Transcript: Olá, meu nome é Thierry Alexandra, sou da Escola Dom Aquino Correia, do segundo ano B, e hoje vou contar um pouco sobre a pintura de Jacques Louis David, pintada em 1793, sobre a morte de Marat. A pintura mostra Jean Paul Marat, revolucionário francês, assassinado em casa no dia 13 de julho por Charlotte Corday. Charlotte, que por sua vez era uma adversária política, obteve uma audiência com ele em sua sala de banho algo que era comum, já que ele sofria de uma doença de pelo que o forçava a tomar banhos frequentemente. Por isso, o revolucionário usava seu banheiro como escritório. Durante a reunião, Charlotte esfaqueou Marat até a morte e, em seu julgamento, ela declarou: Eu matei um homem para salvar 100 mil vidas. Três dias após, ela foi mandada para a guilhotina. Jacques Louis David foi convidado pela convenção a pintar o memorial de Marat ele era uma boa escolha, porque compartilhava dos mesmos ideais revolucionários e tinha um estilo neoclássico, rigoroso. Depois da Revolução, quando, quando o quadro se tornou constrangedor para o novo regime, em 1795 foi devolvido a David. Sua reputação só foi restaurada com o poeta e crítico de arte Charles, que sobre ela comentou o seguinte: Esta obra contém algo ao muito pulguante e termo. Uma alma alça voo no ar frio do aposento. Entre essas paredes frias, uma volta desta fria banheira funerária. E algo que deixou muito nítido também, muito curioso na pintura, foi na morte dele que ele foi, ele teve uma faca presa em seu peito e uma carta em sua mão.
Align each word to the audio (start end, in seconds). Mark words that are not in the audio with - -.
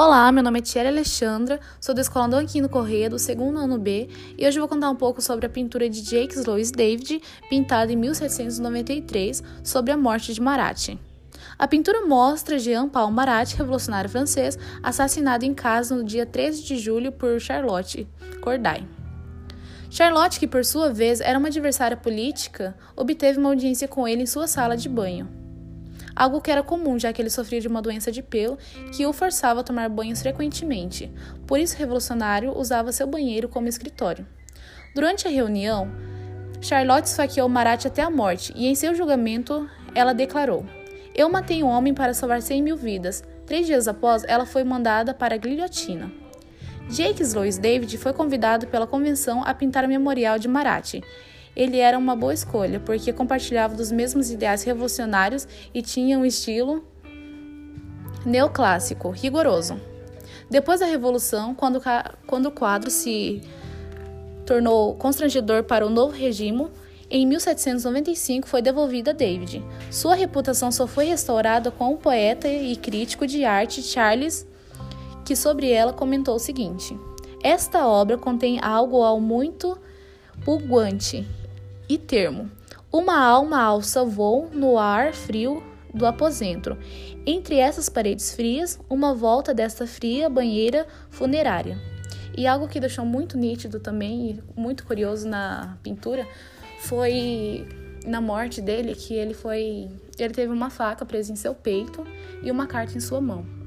Olá, 0.00 0.30
meu 0.30 0.44
nome 0.44 0.60
é 0.60 0.62
Thierry 0.62 0.86
Alexandra, 0.86 1.58
sou 1.80 1.92
da 1.92 2.00
Escola 2.00 2.28
Dom 2.28 2.36
Aquino 2.36 2.68
Correia, 2.68 3.10
do 3.10 3.18
segundo 3.18 3.58
ano 3.58 3.76
B, 3.76 4.08
e 4.38 4.46
hoje 4.46 4.56
vou 4.56 4.68
contar 4.68 4.88
um 4.90 4.94
pouco 4.94 5.20
sobre 5.20 5.44
a 5.46 5.48
pintura 5.48 5.90
de 5.90 6.08
Jacques 6.08 6.44
Louis 6.44 6.70
David, 6.70 7.20
pintada 7.50 7.92
em 7.92 7.96
1793, 7.96 9.42
sobre 9.64 9.90
a 9.90 9.96
morte 9.96 10.32
de 10.32 10.40
Marat. 10.40 10.90
A 11.58 11.66
pintura 11.66 12.06
mostra 12.06 12.60
Jean 12.60 12.88
Paul 12.88 13.10
Marat, 13.10 13.56
revolucionário 13.56 14.08
francês, 14.08 14.56
assassinado 14.84 15.44
em 15.44 15.52
casa 15.52 15.96
no 15.96 16.04
dia 16.04 16.24
13 16.24 16.62
de 16.62 16.78
julho 16.78 17.10
por 17.10 17.40
Charlotte 17.40 18.06
Corday. 18.40 18.86
Charlotte, 19.90 20.38
que 20.38 20.46
por 20.46 20.64
sua 20.64 20.92
vez 20.92 21.20
era 21.20 21.36
uma 21.36 21.48
adversária 21.48 21.96
política, 21.96 22.76
obteve 22.94 23.40
uma 23.40 23.48
audiência 23.48 23.88
com 23.88 24.06
ele 24.06 24.22
em 24.22 24.26
sua 24.26 24.46
sala 24.46 24.76
de 24.76 24.88
banho 24.88 25.37
algo 26.18 26.40
que 26.40 26.50
era 26.50 26.64
comum, 26.64 26.98
já 26.98 27.12
que 27.12 27.22
ele 27.22 27.30
sofria 27.30 27.60
de 27.60 27.68
uma 27.68 27.80
doença 27.80 28.10
de 28.10 28.22
pelo 28.22 28.58
que 28.92 29.06
o 29.06 29.12
forçava 29.12 29.60
a 29.60 29.62
tomar 29.62 29.88
banhos 29.88 30.20
frequentemente. 30.20 31.10
Por 31.46 31.60
isso, 31.60 31.76
o 31.76 31.78
revolucionário 31.78 32.58
usava 32.58 32.90
seu 32.90 33.06
banheiro 33.06 33.48
como 33.48 33.68
escritório. 33.68 34.26
Durante 34.94 35.28
a 35.28 35.30
reunião, 35.30 35.88
Charlotte 36.60 37.06
esfaqueou 37.06 37.48
Marat 37.48 37.86
até 37.86 38.02
a 38.02 38.10
morte 38.10 38.52
e, 38.56 38.66
em 38.66 38.74
seu 38.74 38.96
julgamento, 38.96 39.70
ela 39.94 40.12
declarou: 40.12 40.66
Eu 41.14 41.30
matei 41.30 41.62
um 41.62 41.68
homem 41.68 41.94
para 41.94 42.12
salvar 42.12 42.42
100 42.42 42.62
mil 42.62 42.76
vidas. 42.76 43.22
Três 43.46 43.64
dias 43.64 43.86
após, 43.86 44.24
ela 44.24 44.44
foi 44.44 44.64
mandada 44.64 45.14
para 45.14 45.36
a 45.36 45.38
guilhotina. 45.38 46.10
Jacques 46.90 47.32
Louis 47.32 47.58
David 47.58 47.96
foi 47.98 48.12
convidado 48.12 48.66
pela 48.66 48.86
convenção 48.86 49.44
a 49.44 49.54
pintar 49.54 49.84
o 49.84 49.88
memorial 49.88 50.38
de 50.38 50.48
Marat 50.48 51.00
ele 51.58 51.78
era 51.78 51.98
uma 51.98 52.14
boa 52.14 52.32
escolha, 52.32 52.78
porque 52.78 53.12
compartilhava 53.12 53.74
dos 53.74 53.90
mesmos 53.90 54.30
ideais 54.30 54.62
revolucionários 54.62 55.48
e 55.74 55.82
tinha 55.82 56.16
um 56.16 56.24
estilo 56.24 56.84
neoclássico, 58.24 59.10
rigoroso. 59.10 59.76
Depois 60.48 60.78
da 60.78 60.86
Revolução, 60.86 61.56
quando, 61.56 61.82
quando 62.28 62.46
o 62.46 62.52
quadro 62.52 62.92
se 62.92 63.42
tornou 64.46 64.94
constrangedor 64.94 65.64
para 65.64 65.84
o 65.84 65.90
novo 65.90 66.12
regime, 66.12 66.68
em 67.10 67.26
1795 67.26 68.46
foi 68.46 68.62
devolvido 68.62 69.10
a 69.10 69.12
David. 69.12 69.64
Sua 69.90 70.14
reputação 70.14 70.70
só 70.70 70.86
foi 70.86 71.06
restaurada 71.06 71.72
com 71.72 71.92
o 71.92 71.96
poeta 71.96 72.46
e 72.46 72.76
crítico 72.76 73.26
de 73.26 73.44
arte 73.44 73.82
Charles, 73.82 74.46
que 75.24 75.34
sobre 75.34 75.72
ela 75.72 75.92
comentou 75.92 76.36
o 76.36 76.38
seguinte: 76.38 76.96
Esta 77.42 77.86
obra 77.86 78.16
contém 78.16 78.60
algo 78.62 79.02
ao 79.02 79.20
muito 79.20 79.76
pulguante 80.44 81.26
e 81.88 81.96
termo. 81.96 82.50
Uma 82.92 83.18
alma 83.18 83.60
alça 83.60 84.04
voo 84.04 84.48
no 84.52 84.78
ar 84.78 85.12
frio 85.12 85.62
do 85.92 86.06
aposento. 86.06 86.76
Entre 87.26 87.56
essas 87.56 87.88
paredes 87.88 88.34
frias, 88.34 88.78
uma 88.88 89.14
volta 89.14 89.52
desta 89.52 89.86
fria 89.86 90.28
banheira 90.28 90.86
funerária. 91.10 91.78
E 92.36 92.46
algo 92.46 92.68
que 92.68 92.80
deixou 92.80 93.04
muito 93.04 93.36
nítido 93.36 93.80
também, 93.80 94.40
muito 94.56 94.86
curioso 94.86 95.28
na 95.28 95.76
pintura, 95.82 96.26
foi 96.80 97.66
na 98.06 98.20
morte 98.20 98.60
dele 98.60 98.94
que 98.94 99.14
ele 99.14 99.34
foi, 99.34 99.90
ele 100.18 100.32
teve 100.32 100.52
uma 100.52 100.70
faca 100.70 101.04
presa 101.04 101.32
em 101.32 101.36
seu 101.36 101.54
peito 101.54 102.06
e 102.42 102.50
uma 102.50 102.66
carta 102.66 102.96
em 102.96 103.00
sua 103.00 103.20
mão. 103.20 103.57